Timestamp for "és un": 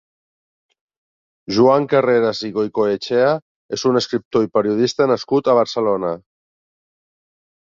3.77-4.01